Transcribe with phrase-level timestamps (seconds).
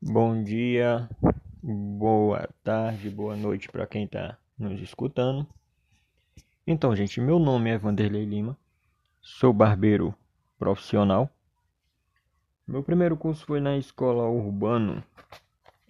[0.00, 1.10] Bom dia,
[1.60, 5.44] boa tarde, boa noite para quem está nos escutando.
[6.64, 8.56] Então, gente, meu nome é Vanderlei Lima,
[9.20, 10.14] sou barbeiro
[10.56, 11.28] profissional.
[12.64, 15.02] Meu primeiro curso foi na escola Urbano,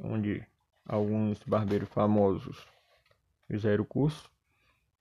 [0.03, 0.43] onde
[0.87, 2.67] alguns barbeiros famosos
[3.47, 4.31] fizeram o curso.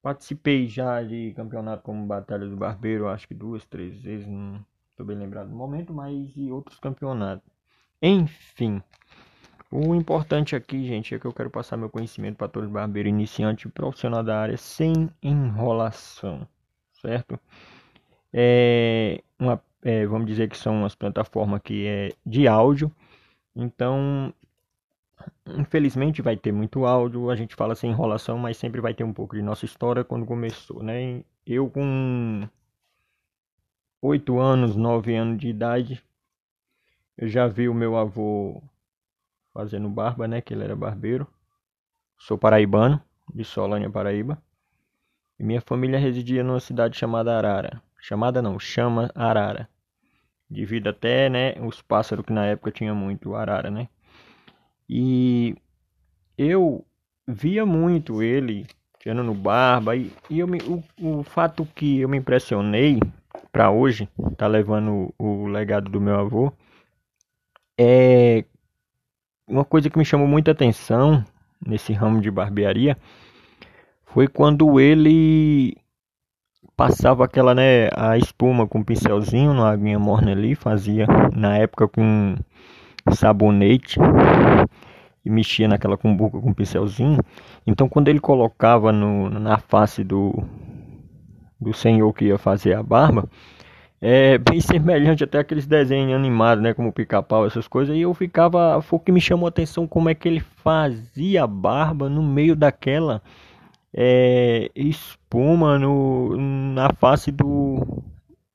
[0.02, 5.06] Participei já de campeonato como Batalha do Barbeiro, acho que duas, três vezes, não estou
[5.06, 7.57] bem lembrado no momento, mas e outros campeonatos.
[8.02, 8.82] Enfim,
[9.72, 13.68] o importante aqui, gente, é que eu quero passar meu conhecimento para todo barbeiro iniciante
[13.68, 16.48] e profissional da área sem enrolação,
[17.02, 17.40] certo?
[18.32, 22.92] É uma, é, vamos dizer que são umas plataformas que é de áudio,
[23.56, 24.34] então
[25.58, 29.14] infelizmente vai ter muito áudio, a gente fala sem enrolação, mas sempre vai ter um
[29.14, 31.24] pouco de nossa história quando começou, né?
[31.46, 32.48] Eu com
[34.02, 36.04] 8 anos, 9 anos de idade,
[37.18, 38.62] eu já vi o meu avô
[39.54, 40.40] fazendo barba, né?
[40.42, 41.28] Que ele era barbeiro.
[42.18, 43.02] Sou paraibano,
[43.34, 44.42] de Solânia, Paraíba.
[45.40, 47.82] E minha família residia numa cidade chamada Arara.
[48.00, 49.70] Chamada não, chama Arara.
[50.50, 53.90] Devido até, né, os pássaros que na época tinha muito Arara, né?
[54.90, 55.56] E
[56.38, 56.86] eu
[57.28, 58.66] via muito ele
[59.00, 63.00] tirando no barba e, e eu me, o, o fato que eu me impressionei
[63.52, 66.54] para hoje, tá levando o, o legado do meu avô,
[67.78, 68.44] é
[69.48, 71.24] uma coisa que me chamou muita atenção
[71.66, 72.98] nesse ramo de barbearia
[74.06, 75.78] foi quando ele
[76.76, 81.88] passava aquela, né, a espuma com um pincelzinho na aguinha morna ali, fazia na época
[81.88, 82.36] com
[83.14, 84.00] sabonete
[85.26, 87.20] e mexia naquela cumbuca com um pincelzinho.
[87.66, 90.44] Então quando ele colocava no, na face do,
[91.60, 93.28] do senhor que ia fazer a barba,
[94.02, 98.82] é bem semelhante até aqueles desenhos animados, né, como pica-pau, essas coisas, e eu ficava,
[98.82, 102.22] foi o que me chamou a atenção como é que ele fazia a barba no
[102.22, 103.22] meio daquela
[103.94, 108.04] é, espuma no, na face do,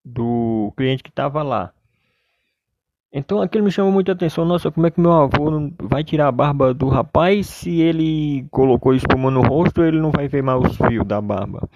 [0.05, 1.73] do cliente que estava lá.
[3.13, 6.33] Então aquilo me chamou muita atenção, nossa, como é que meu avô vai tirar a
[6.33, 10.77] barba do rapaz se ele colocou espuma no rosto, ele não vai ver mais os
[10.77, 11.69] fios da barba.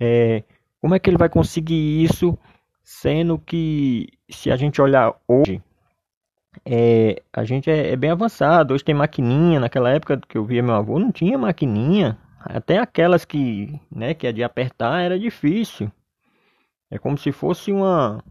[0.00, 0.42] É,
[0.80, 2.36] como é que ele vai conseguir isso
[2.84, 5.62] Sendo que, se a gente olhar hoje,
[6.66, 8.74] é, a gente é, é, bem avançado.
[8.74, 9.58] Hoje tem maquininha.
[9.58, 12.18] Naquela época que eu via meu avô, não tinha maquininha.
[12.38, 15.90] Até aquelas que, né, que é de apertar era difícil.
[16.90, 18.22] É como se fosse uma,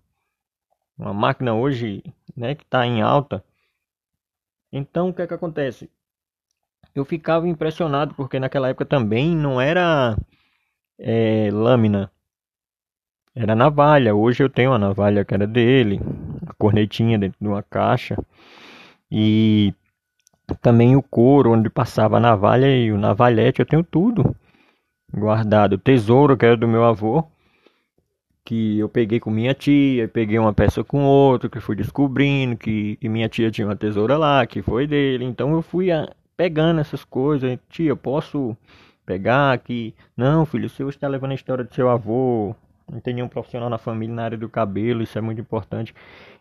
[0.97, 2.03] uma máquina hoje,
[2.37, 3.43] né, que está em alta.
[4.71, 5.89] Então, o que é que acontece?
[6.93, 10.15] Eu ficava impressionado porque naquela época também não era
[10.99, 12.12] é, lâmina
[13.35, 14.15] era navalha.
[14.15, 15.99] Hoje eu tenho a navalha que era dele,
[16.45, 18.17] a cornetinha dentro de uma caixa
[19.11, 19.73] e
[20.61, 23.59] também o couro onde passava a navalha e o navalhete.
[23.59, 24.35] Eu tenho tudo
[25.13, 25.73] guardado.
[25.73, 27.25] O tesouro que era do meu avô,
[28.45, 32.97] que eu peguei com minha tia, peguei uma peça com outro, que fui descobrindo que,
[32.97, 35.25] que minha tia tinha uma tesoura lá, que foi dele.
[35.25, 37.57] Então eu fui a, pegando essas coisas.
[37.69, 38.55] Tia, posso
[39.05, 39.95] pegar aqui?
[40.15, 42.55] Não, filho, o senhor está levando a história do seu avô
[42.91, 45.93] não tem nenhum profissional na família na área do cabelo, isso é muito importante.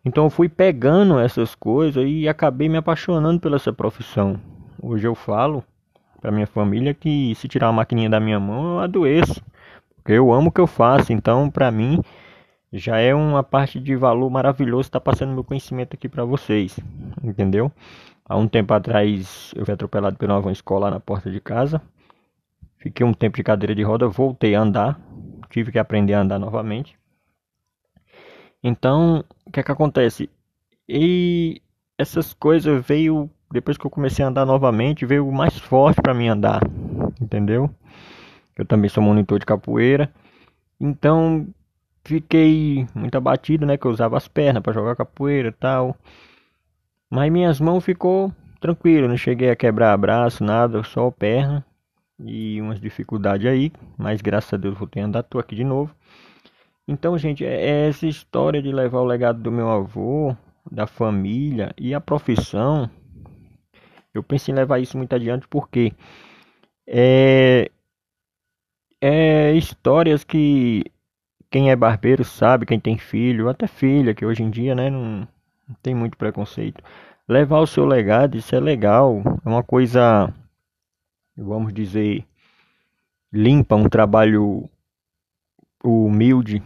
[0.04, 4.38] Então eu fui pegando essas coisas e acabei me apaixonando pela essa profissão.
[4.80, 5.62] Hoje eu falo
[6.20, 9.42] para minha família que se tirar a maquininha da minha mão eu adoeço,
[9.96, 11.12] porque eu amo o que eu faço.
[11.12, 12.00] Então para mim
[12.72, 16.78] já é uma parte de valor maravilhoso estar tá passando meu conhecimento aqui para vocês,
[17.22, 17.70] entendeu?
[18.24, 21.82] Há um tempo atrás eu fui atropelado pela uma escola na porta de casa.
[22.78, 24.98] Fiquei um tempo de cadeira de roda, voltei a andar,
[25.52, 26.98] tive que aprender a andar novamente.
[28.64, 30.30] Então, o que é que acontece?
[30.88, 31.60] E
[31.98, 36.28] essas coisas veio depois que eu comecei a andar novamente, veio mais forte para mim
[36.28, 36.62] andar,
[37.20, 37.68] entendeu?
[38.56, 40.10] Eu também sou monitor de capoeira.
[40.80, 41.46] Então,
[42.02, 45.94] fiquei muito abatido, né, que eu usava as pernas para jogar capoeira e tal.
[47.10, 51.62] Mas minhas mãos ficou tranquilo, não cheguei a quebrar braço, nada, só perna
[52.24, 55.94] e umas dificuldades aí, mas graças a Deus voltei a andar, tô aqui de novo.
[56.86, 60.36] Então, gente, é, é essa história de levar o legado do meu avô,
[60.70, 62.90] da família e a profissão.
[64.12, 65.92] Eu pensei em levar isso muito adiante porque
[66.86, 67.70] é,
[69.00, 70.84] é histórias que
[71.50, 75.28] quem é barbeiro sabe, quem tem filho, até filha, que hoje em dia né, não,
[75.68, 76.82] não tem muito preconceito.
[77.28, 80.32] Levar o seu legado, isso é legal, é uma coisa
[81.36, 82.24] vamos dizer,
[83.32, 84.68] limpa, um trabalho
[85.82, 86.62] humilde,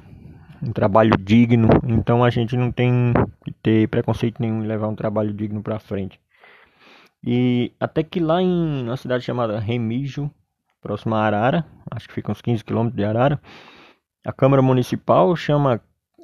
[0.62, 1.68] um trabalho digno.
[1.84, 3.12] Então a gente não tem
[3.44, 6.20] que ter preconceito nenhum em levar um trabalho digno para frente.
[7.24, 10.30] E até que lá em uma cidade chamada Remígio,
[10.80, 13.40] próxima a Arara, acho que fica uns 15 quilômetros de Arara,
[14.24, 15.80] a Câmara Municipal chama,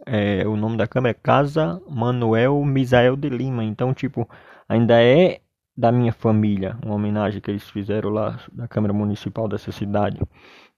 [0.06, 3.64] é, o nome da Câmara é Casa Manuel Misael de Lima.
[3.64, 4.28] Então, tipo,
[4.68, 5.40] ainda é
[5.76, 10.20] da minha família, uma homenagem que eles fizeram lá da Câmara Municipal dessa cidade.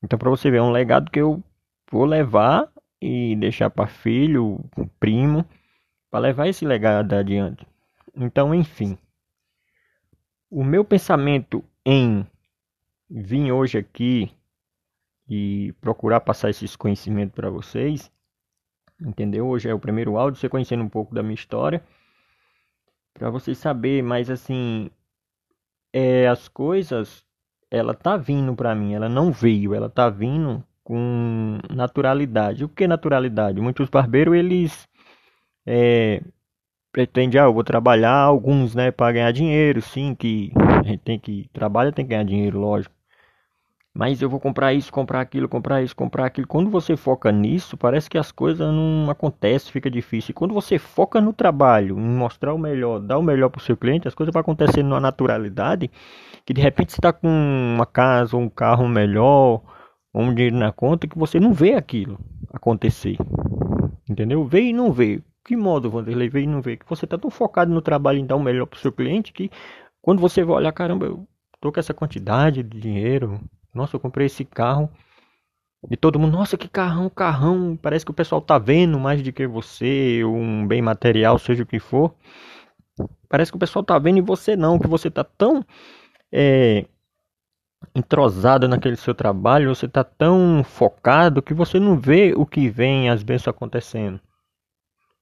[0.03, 1.43] Então, para você ver, é um legado que eu
[1.91, 2.71] vou levar
[3.01, 4.65] e deixar para filho,
[5.01, 5.45] primo,
[6.11, 7.67] para levar esse legado adiante.
[8.15, 8.97] Então, enfim,
[10.49, 12.25] o meu pensamento em
[13.11, 14.31] vir hoje aqui
[15.29, 18.11] e procurar passar esses conhecimentos para vocês,
[19.01, 19.49] entendeu?
[19.49, 21.83] Hoje é o primeiro áudio, você conhecendo um pouco da minha história,
[23.15, 24.91] para vocês saber, mas assim,
[25.93, 27.25] é, as coisas,
[27.71, 32.65] ela tá vindo para mim, ela não veio, ela tá vindo com naturalidade.
[32.65, 33.61] O que é naturalidade?
[33.61, 34.89] Muitos barbeiros eles
[35.67, 36.21] é,
[36.93, 41.19] pretende, ah, eu vou trabalhar alguns, né, para ganhar dinheiro, sim, que a gente tem
[41.19, 42.94] que trabalha, tem que ganhar dinheiro, lógico.
[43.97, 46.49] Mas eu vou comprar isso, comprar aquilo, comprar isso, comprar aquilo.
[46.49, 50.33] Quando você foca nisso, parece que as coisas não acontecem, fica difícil.
[50.33, 53.63] E quando você foca no trabalho, em mostrar o melhor, dar o melhor para o
[53.63, 55.91] seu cliente, as coisas vão acontecendo numa naturalidade
[56.45, 59.63] que de repente você está com uma casa, um carro melhor,
[60.13, 62.19] um dinheiro na conta que você não vê aquilo
[62.53, 63.17] acontecer.
[64.11, 64.45] Entendeu?
[64.45, 66.79] Vê e não vê que modo, Vanderlei, veio e não veio?
[66.79, 69.33] Que você está tão focado no trabalho em dar o melhor para o seu cliente
[69.33, 69.51] que
[70.01, 71.29] quando você vai olhar, caramba, eu
[71.61, 73.41] tô com essa quantidade de dinheiro,
[73.75, 74.91] nossa, eu comprei esse carro.
[75.91, 77.77] E todo mundo, nossa, que carrão, carrão.
[77.77, 81.67] Parece que o pessoal tá vendo mais do que você, um bem material, seja o
[81.67, 82.15] que for.
[83.29, 85.65] Parece que o pessoal tá vendo e você não, que você tá tão
[86.33, 86.87] é,
[87.95, 93.11] entrosado naquele seu trabalho, você tá tão focado que você não vê o que vem
[93.11, 94.21] às vezes acontecendo.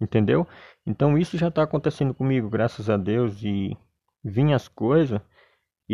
[0.00, 0.46] Entendeu?
[0.86, 3.76] Então isso já está acontecendo comigo, graças a Deus, e
[4.22, 5.20] vinha as coisas,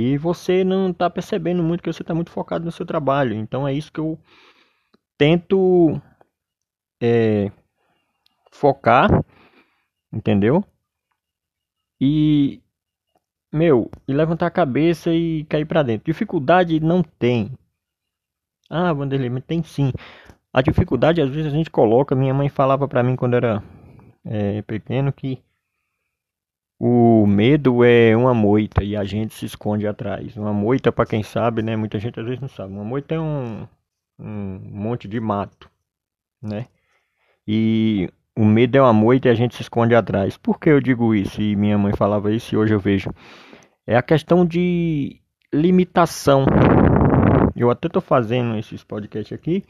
[0.01, 3.35] e você não está percebendo muito que você está muito focado no seu trabalho.
[3.35, 4.17] Então é isso que eu
[5.19, 6.01] tento
[7.03, 7.51] é,
[8.53, 9.11] focar,
[10.13, 10.65] entendeu?
[12.01, 12.63] E
[13.53, 16.07] meu, e levantar a cabeça e cair para dentro.
[16.07, 17.59] Dificuldade não tem.
[18.71, 19.91] Ah, Vanderlei, mas tem sim.
[20.53, 22.15] A dificuldade às vezes a gente coloca.
[22.15, 23.65] Minha mãe falava para mim quando era
[24.25, 25.43] é, pequeno que
[26.79, 30.37] o medo é uma moita e a gente se esconde atrás.
[30.37, 31.77] Uma moita, para quem sabe, né?
[31.77, 32.73] Muita gente às vezes não sabe.
[32.73, 33.67] Uma moita é um,
[34.19, 35.69] um monte de mato,
[36.41, 36.67] né?
[37.47, 40.37] E o medo é uma moita e a gente se esconde atrás.
[40.37, 41.43] Por que eu digo isso?
[41.43, 43.11] E minha mãe falava isso e hoje eu vejo.
[43.87, 45.21] É a questão de
[45.53, 46.45] limitação.
[47.57, 49.65] Eu até estou fazendo esses podcasts aqui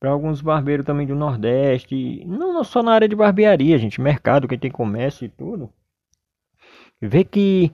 [0.00, 4.58] para alguns barbeiros também do Nordeste, não só na área de barbearia, gente, mercado, quem
[4.58, 5.70] tem comércio e tudo,
[7.06, 7.72] vê que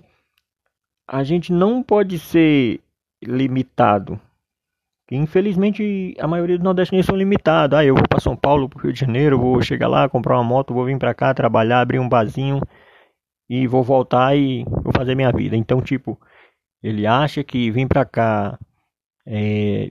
[1.06, 2.80] a gente não pode ser
[3.22, 4.20] limitado.
[5.10, 7.76] Infelizmente a maioria dos nordestinos são limitados.
[7.76, 10.44] Ah, eu vou para São Paulo, para Rio de Janeiro, vou chegar lá, comprar uma
[10.44, 12.60] moto, vou vir para cá trabalhar, abrir um barzinho
[13.48, 15.56] e vou voltar e vou fazer minha vida.
[15.56, 16.16] Então, tipo,
[16.80, 18.56] ele acha que vir para cá
[19.26, 19.90] é,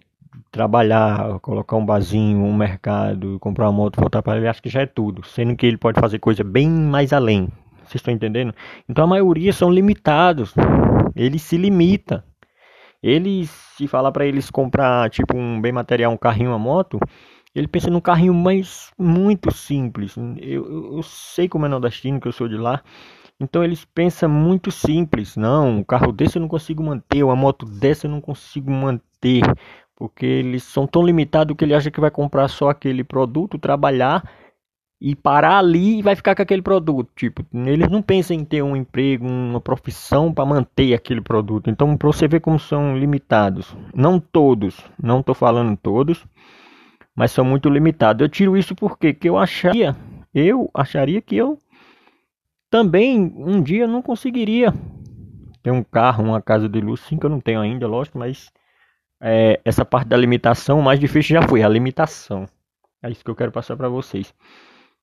[0.51, 4.81] trabalhar, colocar um barzinho, um mercado, comprar uma moto, voltar para ele, acho que já
[4.81, 7.49] é tudo, sendo que ele pode fazer coisa bem mais além.
[7.89, 8.53] Vocês estão entendendo?
[8.87, 10.53] Então a maioria são limitados.
[11.15, 12.23] Ele se limita.
[13.01, 16.99] Eles, se falar para eles comprar tipo um bem material, um carrinho, uma moto,
[17.55, 20.15] ele pensa num carrinho mais muito simples.
[20.37, 22.83] Eu, eu, sei como é nordestino, que eu sou de lá.
[23.39, 25.35] Então eles pensam muito simples.
[25.35, 29.41] Não, um carro desse eu não consigo manter, uma moto dessa eu não consigo manter.
[29.95, 34.29] Porque eles são tão limitados que ele acha que vai comprar só aquele produto, trabalhar
[35.01, 37.09] e parar ali e vai ficar com aquele produto.
[37.15, 41.69] Tipo, eles não pensam em ter um emprego, uma profissão para manter aquele produto.
[41.69, 43.75] Então, para você ver como são limitados.
[43.93, 46.25] Não todos, não estou falando todos,
[47.15, 48.21] mas são muito limitados.
[48.21, 49.95] Eu tiro isso porque que eu acharia,
[50.33, 51.57] eu acharia que eu
[52.69, 54.73] também um dia não conseguiria
[55.63, 58.51] ter um carro, uma casa de luz, sim que eu não tenho ainda, lógico, mas
[59.21, 62.45] é, essa parte da limitação, o mais difícil já foi a limitação.
[63.01, 64.33] É isso que eu quero passar para vocês.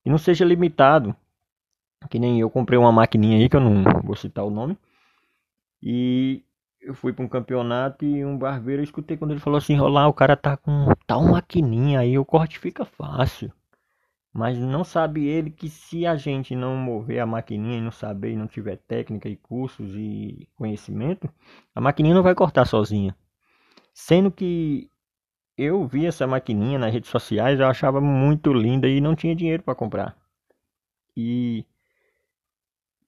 [0.07, 1.17] E não seja limitado,
[2.09, 4.79] que nem eu comprei uma maquininha aí, que eu não vou citar o nome.
[5.83, 6.45] E
[6.81, 10.07] eu fui para um campeonato e um barbeiro, eu escutei quando ele falou assim, rolar,
[10.07, 13.53] o cara tá com tal maquininha aí, o corte fica fácil.
[14.33, 18.31] Mas não sabe ele que se a gente não mover a maquininha e não saber
[18.31, 21.29] e não tiver técnica e cursos e conhecimento,
[21.75, 23.17] a maquininha não vai cortar sozinha.
[23.93, 24.89] Sendo que
[25.57, 29.63] eu vi essa maquininha nas redes sociais, eu achava muito linda e não tinha dinheiro
[29.63, 30.17] para comprar.
[31.17, 31.65] E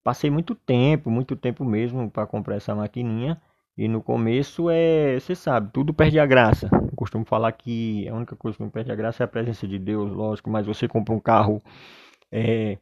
[0.03, 3.41] passei muito tempo, muito tempo mesmo para comprar essa maquininha.
[3.77, 6.69] E no começo é, você sabe, tudo perde a graça.
[6.73, 9.69] Eu costumo falar que a única coisa que não perde a graça é a presença
[9.69, 11.63] de Deus, lógico, mas você compra um carro
[12.33, 12.79] é,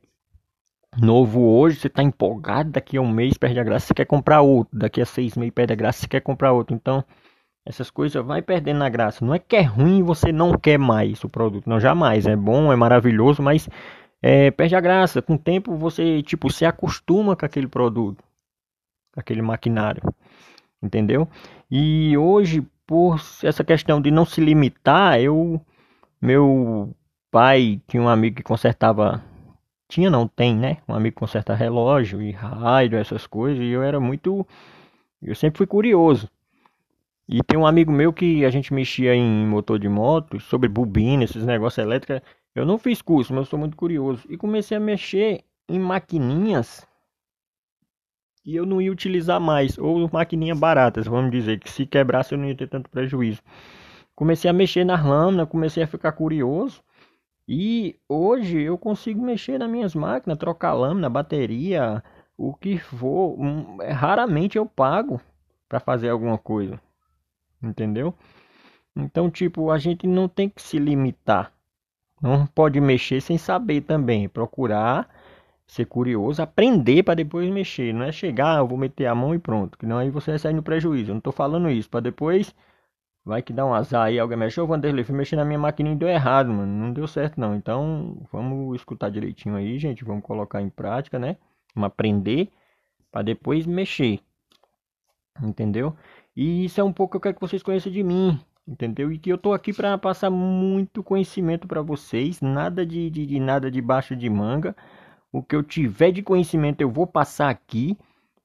[0.98, 4.40] novo hoje, você está empolgado, daqui a um mês perde a graça, você quer comprar
[4.40, 6.74] outro, daqui a seis meses perde a graça, você quer comprar outro.
[6.74, 7.04] Então,
[7.66, 9.24] essas coisas vai perdendo a graça.
[9.24, 12.26] Não é que é ruim você não quer mais o produto, não, jamais.
[12.26, 13.68] É bom, é maravilhoso, mas
[14.22, 15.20] é, perde a graça.
[15.20, 18.22] Com o tempo você, tipo, se acostuma com aquele produto,
[19.12, 20.02] com aquele maquinário,
[20.82, 21.28] entendeu?
[21.70, 25.60] E hoje, por essa questão de não se limitar, eu,
[26.22, 26.94] meu
[27.30, 29.22] pai tinha um amigo que consertava
[29.88, 30.78] tinha não, tem, né?
[30.88, 34.46] Um amigo conserta relógio e rádio, essas coisas, e eu era muito.
[35.22, 36.28] Eu sempre fui curioso.
[37.28, 41.24] E tem um amigo meu que a gente mexia em motor de moto, sobre bobina,
[41.24, 42.20] esses negócios elétricos.
[42.54, 44.24] Eu não fiz curso, mas eu sou muito curioso.
[44.28, 46.86] E comecei a mexer em maquininhas
[48.42, 52.38] que eu não ia utilizar mais, ou maquininhas baratas, vamos dizer, que se quebrasse eu
[52.38, 53.42] não ia ter tanto prejuízo.
[54.14, 56.80] Comecei a mexer na lâmina, comecei a ficar curioso.
[57.48, 62.02] E hoje eu consigo mexer nas minhas máquinas, trocar lâmina, bateria,
[62.36, 63.36] o que for.
[63.38, 65.20] Hum, raramente eu pago
[65.68, 66.80] para fazer alguma coisa.
[67.66, 68.14] Entendeu?
[68.96, 71.52] Então, tipo, a gente não tem que se limitar.
[72.22, 74.28] Não pode mexer sem saber também.
[74.28, 75.08] Procurar
[75.66, 77.92] ser curioso, aprender para depois mexer.
[77.92, 79.76] Não é chegar, ah, eu vou meter a mão e pronto.
[79.78, 81.10] Que não aí você sair no prejuízo.
[81.10, 81.90] Eu não estou falando isso.
[81.90, 82.54] Para depois
[83.26, 85.96] Vai que dá um azar aí, alguém mexeu, o Vanderlei fui mexer na minha maquininha
[85.96, 86.72] e deu errado, mano.
[86.72, 87.56] Não deu certo não.
[87.56, 90.04] Então, vamos escutar direitinho aí, gente.
[90.04, 91.36] Vamos colocar em prática, né?
[91.74, 92.48] Vamos aprender
[93.10, 94.20] para depois mexer.
[95.42, 95.96] Entendeu?
[96.36, 98.38] E isso é um pouco que eu quero que vocês conheçam de mim.
[98.68, 99.12] Entendeu?
[99.12, 102.40] E que eu tô aqui para passar muito conhecimento para vocês.
[102.40, 104.76] Nada de, de, de nada debaixo de manga.
[105.32, 107.96] O que eu tiver de conhecimento eu vou passar aqui.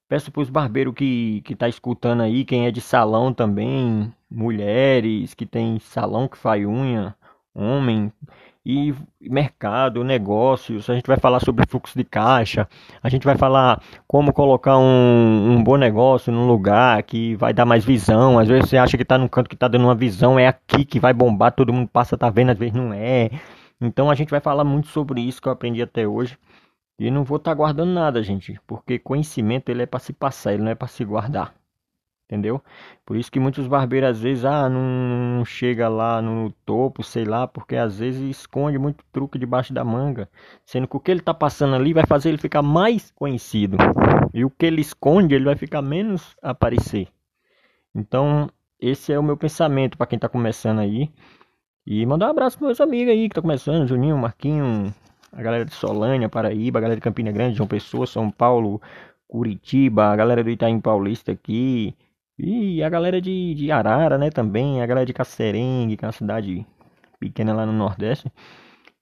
[0.08, 5.32] Peço para os barbeiros que, que tá escutando aí, quem é de salão também, mulheres
[5.32, 7.16] que tem salão que faz unha,
[7.54, 8.12] homem,
[8.64, 10.88] e mercado, negócios.
[10.88, 12.68] A gente vai falar sobre fluxo de caixa,
[13.02, 17.64] a gente vai falar como colocar um, um bom negócio num lugar que vai dar
[17.64, 18.38] mais visão.
[18.38, 20.84] Às vezes você acha que está num canto que está dando uma visão, é aqui
[20.84, 23.30] que vai bombar, todo mundo passa, tá vendo, às vezes não é.
[23.80, 26.38] Então a gente vai falar muito sobre isso que eu aprendi até hoje.
[26.98, 30.52] E não vou estar tá guardando nada, gente, porque conhecimento ele é para se passar,
[30.54, 31.52] ele não é para se guardar.
[32.32, 32.62] Entendeu?
[33.04, 37.46] Por isso que muitos barbeiros às vezes ah, não chega lá no topo, sei lá,
[37.46, 40.30] porque às vezes esconde muito truque debaixo da manga,
[40.64, 43.76] sendo que o que ele está passando ali vai fazer ele ficar mais conhecido.
[44.32, 47.08] E o que ele esconde, ele vai ficar menos aparecer.
[47.94, 48.48] Então,
[48.80, 51.10] esse é o meu pensamento para quem está começando aí.
[51.86, 54.94] E mandar um abraço para meus amigos aí que estão começando, Juninho, Marquinho,
[55.30, 58.80] a galera de Solânia, Paraíba, a galera de Campina Grande, João Pessoa, São Paulo,
[59.32, 61.94] Curitiba, a galera do Itaim Paulista aqui,
[62.42, 66.12] e a galera de, de Arara, né, também, a galera de Cacerengue, que é uma
[66.12, 66.66] cidade
[67.20, 68.30] pequena lá no Nordeste.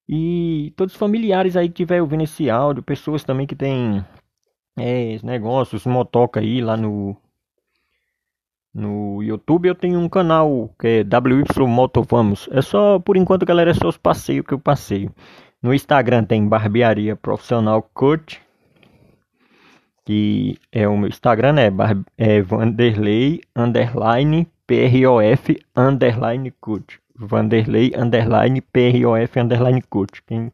[0.09, 4.05] E todos os familiares aí que estiver ouvindo esse áudio, pessoas também que tem
[4.79, 7.17] é, negócios, motoca aí lá no
[8.73, 12.49] no YouTube eu tenho um canal que é WY Moto Vamos.
[12.53, 15.13] É só por enquanto, galera, é só os passeios que eu passeio.
[15.63, 18.41] No Instagram tem Barbearia Profissional Coach,
[20.05, 21.69] que é o meu Instagram, né?
[22.17, 27.01] É Vanderlei underline PROF underline Coach.
[27.17, 30.23] Vanderlei underline PROF underline Coach.
[30.27, 30.51] Quem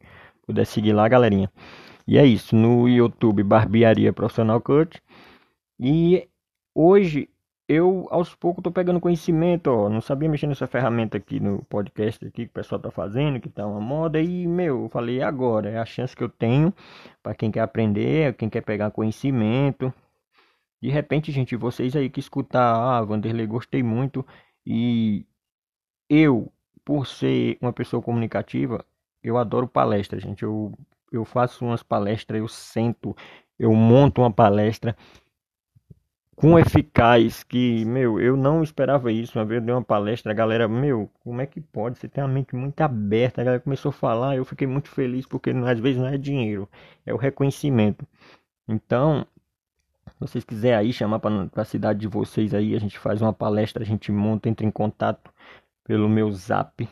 [0.46, 1.50] puder seguir lá, galerinha.
[2.06, 2.54] E é isso.
[2.56, 5.00] No YouTube, Barbearia Profissional Coach.
[5.78, 6.28] E
[6.74, 7.28] hoje
[7.68, 12.24] eu aos poucos tô pegando conhecimento, ó, não sabia mexer nessa ferramenta aqui no podcast
[12.24, 14.20] aqui que o pessoal tá fazendo, que tá uma moda.
[14.20, 16.72] E meu, eu falei agora, é a chance que eu tenho
[17.22, 19.92] para quem quer aprender, quem quer pegar conhecimento.
[20.80, 24.24] De repente, gente, vocês aí que escutar, ah, Vanderlei, gostei muito.
[24.64, 25.26] E
[26.08, 26.52] eu,
[26.84, 28.84] por ser uma pessoa comunicativa,
[29.22, 30.42] eu adoro palestra, gente.
[30.44, 30.72] Eu
[31.12, 33.16] eu faço umas palestras, eu sento,
[33.58, 34.96] eu monto uma palestra
[36.36, 39.38] com eficaz que, meu, eu não esperava isso.
[39.38, 41.98] Uma vez eu dei uma palestra, a galera, meu, como é que pode?
[41.98, 43.40] Você tem a mente muito aberta.
[43.40, 46.68] A galera começou a falar, eu fiquei muito feliz porque às vezes não é dinheiro,
[47.06, 48.06] é o reconhecimento.
[48.68, 49.26] Então,
[50.06, 53.32] se vocês quiserem aí chamar para a cidade de vocês aí, a gente faz uma
[53.32, 55.32] palestra, a gente monta, entra em contato
[55.84, 56.86] pelo meu zap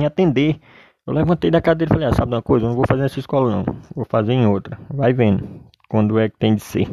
[0.06, 0.60] atender.
[1.04, 2.64] Eu levantei da cadeira e falei: ah, sabe uma coisa?
[2.64, 3.64] Eu não vou fazer nessa escola, não.
[3.94, 4.78] Vou fazer em outra.
[4.88, 6.88] Vai vendo quando é que tem de ser.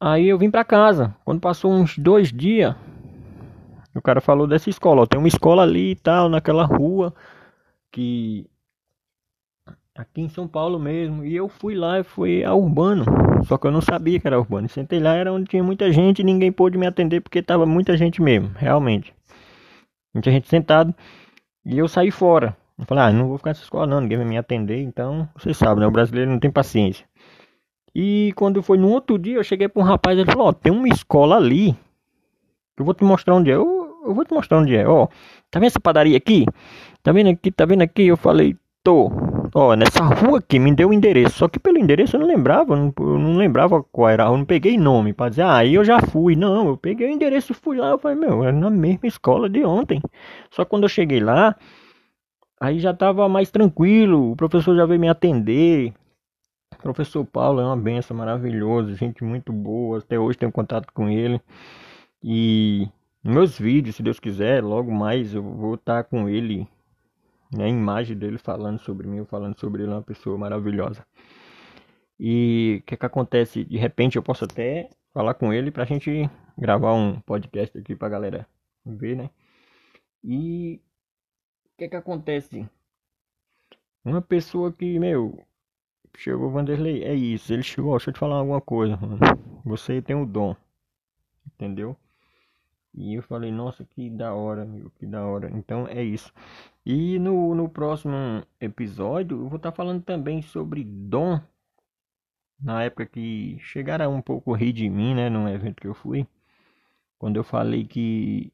[0.00, 1.14] Aí eu vim pra casa.
[1.24, 2.74] Quando passou uns dois dias,
[3.94, 5.02] o cara falou dessa escola.
[5.02, 7.14] Ó, tem uma escola ali e tal, naquela rua
[7.92, 8.46] que
[9.94, 11.22] aqui em São Paulo mesmo.
[11.24, 13.04] E eu fui lá e fui a Urbano.
[13.44, 14.68] Só que eu não sabia que era Urbano.
[14.68, 17.96] Sentei lá, era onde tinha muita gente e ninguém pôde me atender porque tava muita
[17.96, 19.14] gente mesmo, realmente.
[20.14, 20.94] Muita gente sentado.
[21.64, 22.56] E eu saí fora.
[22.78, 24.80] Eu falei, ah, não vou ficar nessa escola não, ninguém vai me atender.
[24.80, 25.86] Então, você sabe, né?
[25.86, 27.04] O brasileiro não tem paciência.
[27.94, 30.72] E quando foi no outro dia, eu cheguei para um rapaz ele falou, ó, tem
[30.72, 31.76] uma escola ali.
[32.78, 33.54] Eu vou te mostrar onde é.
[33.54, 34.86] Eu, eu vou te mostrar onde é.
[34.88, 35.06] Ó,
[35.50, 36.46] tá vendo essa padaria aqui?
[37.02, 37.50] Tá vendo aqui?
[37.50, 38.06] Tá vendo aqui?
[38.06, 39.10] Eu falei, tô.
[39.54, 41.38] Ó, nessa rua aqui me deu o endereço.
[41.38, 44.24] Só que pelo endereço eu não lembrava, não, eu não lembrava qual era.
[44.24, 46.36] Eu não peguei nome para dizer, ah, aí eu já fui.
[46.36, 47.90] Não, eu peguei o endereço fui lá.
[47.90, 50.00] Eu falei, meu, era na mesma escola de ontem.
[50.50, 51.56] Só quando eu cheguei lá,
[52.60, 54.32] aí já tava mais tranquilo.
[54.32, 55.92] O professor já veio me atender.
[56.82, 59.98] Professor Paulo é uma benção maravilhosa, gente muito boa.
[59.98, 61.40] Até hoje tenho contato com ele.
[62.22, 62.88] E
[63.22, 66.66] meus vídeos, se Deus quiser, logo mais eu vou estar com ele
[67.52, 71.06] né, a imagem dele falando sobre mim, falando sobre ele, é uma pessoa maravilhosa.
[72.18, 73.64] E o que, que acontece?
[73.64, 78.08] De repente eu posso até falar com ele pra gente gravar um podcast aqui pra
[78.08, 78.46] galera
[78.84, 79.30] ver, né?
[80.22, 80.80] E
[81.64, 82.68] o que que acontece?
[84.04, 85.42] Uma pessoa que, meu,
[86.16, 89.18] chegou Vanderlei, é isso, ele chegou, deixa eu te falar alguma coisa, mano.
[89.64, 90.54] Você tem o dom,
[91.46, 91.96] entendeu?
[92.94, 95.50] E eu falei, nossa, que da hora, meu, que da hora.
[95.54, 96.32] Então é isso.
[96.84, 101.40] E no, no próximo episódio eu vou estar tá falando também sobre dom.
[102.60, 106.26] Na época que chegaram um pouco rir de mim, né, num evento que eu fui.
[107.18, 108.52] Quando eu falei que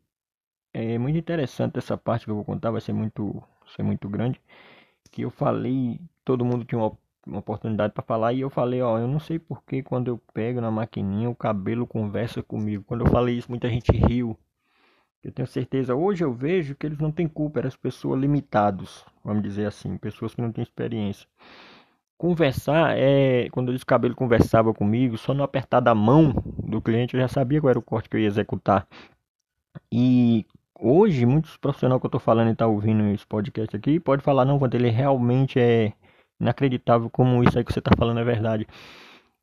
[0.73, 3.43] é muito interessante essa parte que eu vou contar, vai ser muito,
[3.75, 4.41] ser muito grande.
[5.11, 8.99] Que eu falei, todo mundo tinha uma, uma oportunidade para falar e eu falei, ó,
[8.99, 12.85] eu não sei porque quando eu pego na maquininha o cabelo conversa comigo.
[12.87, 14.39] Quando eu falei isso, muita gente riu.
[15.25, 19.05] Eu tenho certeza, hoje eu vejo que eles não têm culpa, eram as pessoas limitadas,
[19.25, 21.27] vamos dizer assim, pessoas que não têm experiência.
[22.17, 27.21] Conversar é quando eles cabelo conversava comigo, só no apertar da mão do cliente eu
[27.21, 28.87] já sabia qual era o corte que eu ia executar.
[29.91, 30.47] E
[30.79, 34.45] hoje muitos profissionais que eu estou falando e tá ouvindo esse podcast aqui pode falar
[34.45, 35.93] não, quando ele realmente é
[36.40, 38.66] inacreditável como isso aí que você está falando é verdade.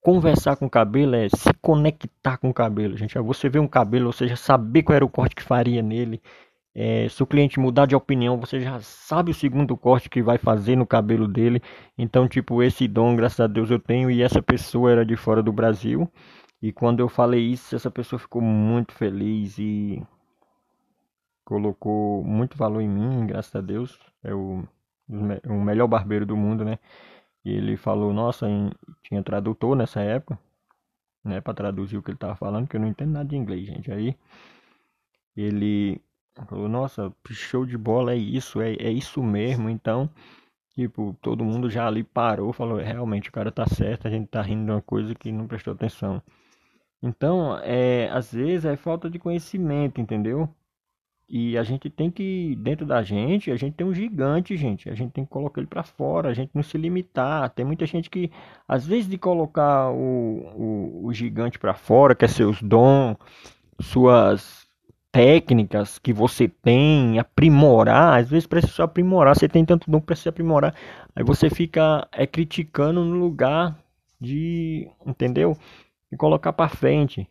[0.01, 3.17] Conversar com o cabelo é se conectar com o cabelo, gente.
[3.17, 6.21] É você ver um cabelo, ou seja, saber qual era o corte que faria nele.
[6.75, 10.37] É, se o cliente mudar de opinião, você já sabe o segundo corte que vai
[10.37, 11.61] fazer no cabelo dele.
[11.97, 14.09] Então, tipo, esse dom, graças a Deus, eu tenho.
[14.11, 16.11] E essa pessoa era de fora do Brasil.
[16.61, 20.01] E quando eu falei isso, essa pessoa ficou muito feliz e
[21.45, 23.99] colocou muito valor em mim, graças a Deus.
[24.23, 24.33] É
[25.07, 26.79] o, melhor barbeiro do mundo, né?
[27.45, 28.71] E ele falou, nossa, em,
[29.03, 30.39] tinha tradutor nessa época,
[31.23, 33.65] né, para traduzir o que ele tava falando, que eu não entendo nada de inglês,
[33.65, 33.91] gente.
[33.91, 34.15] Aí
[35.35, 36.01] ele
[36.47, 39.69] falou, nossa, show de bola, é isso, é, é isso mesmo.
[39.69, 40.09] Então,
[40.75, 44.41] tipo, todo mundo já ali parou, falou, realmente o cara tá certo, a gente tá
[44.41, 46.21] rindo de uma coisa que não prestou atenção.
[47.01, 50.49] Então, é, às vezes é falta de conhecimento, entendeu?
[51.27, 54.89] E a gente tem que, dentro da gente, a gente tem um gigante, gente.
[54.89, 57.49] A gente tem que colocar ele para fora, a gente não se limitar.
[57.49, 58.29] Tem muita gente que,
[58.67, 59.95] às vezes, de colocar o,
[60.55, 63.17] o, o gigante para fora, que é seus dons,
[63.79, 64.67] suas
[65.11, 70.29] técnicas que você tem, aprimorar, às vezes precisa aprimorar, você tem tanto dom que precisa
[70.29, 70.75] aprimorar.
[71.15, 73.77] Aí você fica é, criticando no lugar
[74.19, 75.57] de, entendeu?
[76.11, 77.27] E colocar para frente.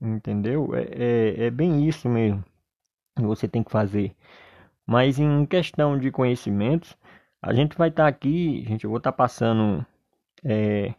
[0.00, 0.74] Entendeu?
[0.74, 2.44] É, é, é bem isso mesmo
[3.26, 4.12] você tem que fazer.
[4.86, 6.96] Mas em questão de conhecimentos,
[7.42, 9.84] a gente vai estar tá aqui, gente, eu vou estar tá passando
[10.44, 10.94] é,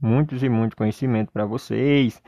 [0.00, 2.22] muitos e muitos conhecimentos para vocês.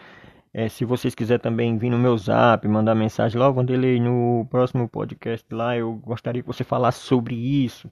[0.54, 4.86] É, se vocês quiserem também vir no meu zap, mandar mensagem quando ele no próximo
[4.88, 7.90] podcast lá, eu gostaria que você falasse sobre isso.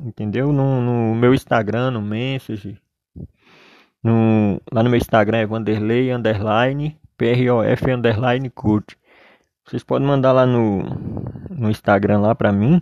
[0.01, 0.53] entendeu?
[0.53, 2.77] No, no meu Instagram, no Message.
[4.03, 8.97] No, lá no meu Instagram é Vanderlei underline PROF underline curte.
[9.67, 10.83] Vocês podem mandar lá no,
[11.51, 12.81] no Instagram lá para mim.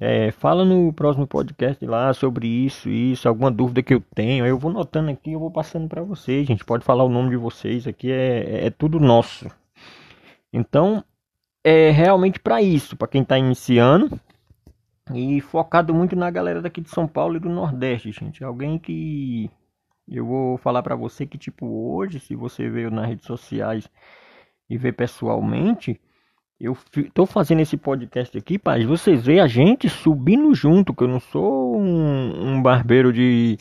[0.00, 4.46] É, fala no próximo podcast lá sobre isso, isso, alguma dúvida que eu tenho.
[4.46, 6.46] Eu vou notando aqui, eu vou passando para vocês.
[6.46, 9.50] Gente, pode falar o nome de vocês aqui, é, é tudo nosso.
[10.52, 11.04] Então,
[11.64, 14.18] é realmente para isso, para quem está iniciando
[15.14, 18.44] e focado muito na galera daqui de São Paulo e do Nordeste, gente.
[18.44, 19.50] Alguém que
[20.06, 23.90] eu vou falar para você que tipo hoje, se você veio nas redes sociais
[24.68, 26.00] e vê pessoalmente,
[26.60, 26.76] eu
[27.14, 31.20] tô fazendo esse podcast aqui para vocês verem a gente subindo junto, que eu não
[31.20, 33.56] sou um, um, barbeiro de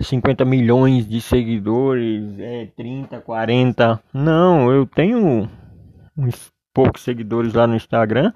[0.00, 4.02] 50 milhões de seguidores, é 30, 40.
[4.14, 5.48] Não, eu tenho
[6.16, 8.32] uns poucos seguidores lá no Instagram.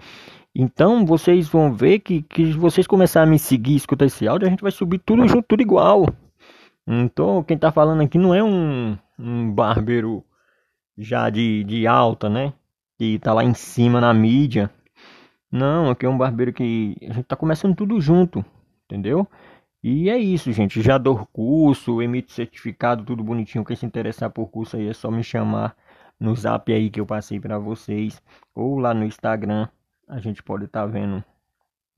[0.55, 4.51] Então vocês vão ver que, que vocês começarem a me seguir, escutar esse áudio, a
[4.51, 6.07] gente vai subir tudo junto, tudo igual.
[6.87, 10.23] Então quem tá falando aqui não é um, um barbeiro
[10.99, 12.53] já de, de alta, né?
[13.03, 14.71] Que tá lá em cima na mídia.
[15.51, 18.45] Não, aqui é um barbeiro que a gente tá começando tudo junto,
[18.85, 19.27] entendeu?
[19.83, 20.81] E é isso, gente.
[20.81, 23.65] Já dou curso, emito certificado, tudo bonitinho.
[23.65, 25.77] Quem se interessar por curso aí é só me chamar
[26.21, 28.23] no zap aí que eu passei para vocês.
[28.55, 29.67] Ou lá no Instagram.
[30.09, 31.25] A gente pode estar tá vendo,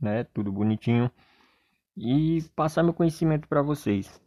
[0.01, 0.25] né?
[0.33, 1.11] Tudo bonitinho.
[1.95, 4.23] E passar meu conhecimento para vocês.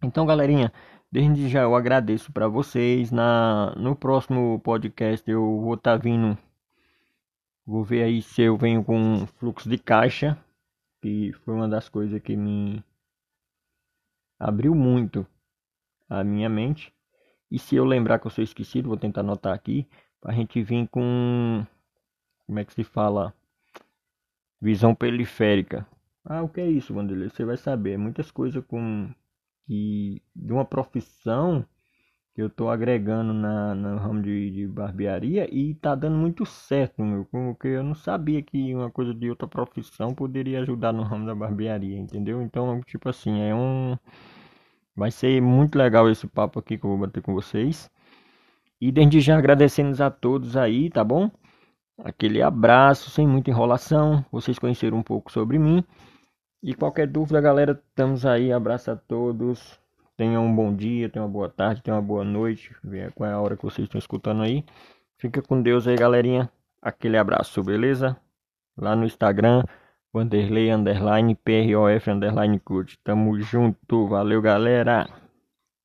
[0.00, 0.72] Então, galerinha,
[1.10, 3.10] Desde já eu agradeço para vocês.
[3.10, 6.36] Na no próximo podcast eu vou estar tá vindo
[7.66, 10.38] vou ver aí se eu venho com fluxo de caixa,
[11.02, 12.82] que foi uma das coisas que me
[14.38, 15.26] abriu muito
[16.08, 16.92] a minha mente.
[17.50, 19.86] E se eu lembrar que eu sou esquecido, vou tentar anotar aqui
[20.20, 21.66] para a gente vir com
[22.46, 23.34] como é que se fala?
[24.60, 25.86] Visão periférica.
[26.24, 27.28] Ah, o que é isso, Vanderlei?
[27.28, 27.98] Você vai saber.
[27.98, 29.10] Muitas coisas com
[29.68, 31.64] que de uma profissão
[32.34, 37.02] que eu estou agregando na, no ramo de, de, barbearia e tá dando muito certo,
[37.02, 41.26] meu, porque eu não sabia que uma coisa de outra profissão poderia ajudar no ramo
[41.26, 42.40] da barbearia, entendeu?
[42.42, 43.96] Então, tipo assim, é um
[44.96, 47.90] vai ser muito legal esse papo aqui que eu vou bater com vocês.
[48.80, 51.30] E desde já agradecendo a todos aí, tá bom?
[52.04, 54.24] Aquele abraço, sem muita enrolação.
[54.30, 55.84] Vocês conheceram um pouco sobre mim.
[56.62, 58.52] E qualquer dúvida, galera, estamos aí.
[58.52, 59.78] Abraço a todos.
[60.16, 62.74] Tenham um bom dia, tenham uma boa tarde, tenham uma boa noite.
[62.82, 64.64] Venha qual é a hora que vocês estão escutando aí.
[65.18, 66.50] Fica com Deus aí, galerinha.
[66.82, 68.16] Aquele abraço, beleza?
[68.76, 69.62] Lá no Instagram,
[70.12, 72.60] Vanderlei underline PROF underline.
[73.04, 74.08] Tamo junto.
[74.08, 75.08] Valeu, galera.